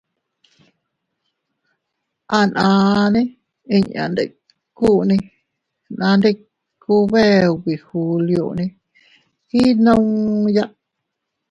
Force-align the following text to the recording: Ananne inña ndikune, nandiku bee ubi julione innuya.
Ananne 2.37 3.21
inña 3.75 4.03
ndikune, 4.11 5.17
nandiku 5.97 6.93
bee 7.11 7.43
ubi 7.53 7.73
julione 7.87 8.65
innuya. 9.61 10.65